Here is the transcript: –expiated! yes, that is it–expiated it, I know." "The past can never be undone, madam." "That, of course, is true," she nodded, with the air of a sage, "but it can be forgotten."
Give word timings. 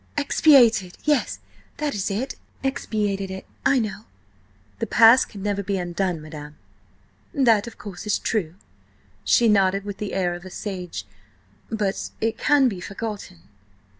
–expiated! 0.17 0.97
yes, 1.03 1.37
that 1.77 1.93
is 1.93 2.09
it–expiated 2.09 3.29
it, 3.29 3.45
I 3.63 3.77
know." 3.77 4.05
"The 4.79 4.87
past 4.87 5.29
can 5.29 5.43
never 5.43 5.61
be 5.61 5.77
undone, 5.77 6.23
madam." 6.23 6.55
"That, 7.35 7.67
of 7.67 7.77
course, 7.77 8.07
is 8.07 8.17
true," 8.17 8.55
she 9.23 9.47
nodded, 9.47 9.85
with 9.85 9.97
the 9.99 10.13
air 10.13 10.33
of 10.33 10.43
a 10.43 10.49
sage, 10.49 11.05
"but 11.69 12.09
it 12.19 12.39
can 12.39 12.67
be 12.67 12.81
forgotten." 12.81 13.43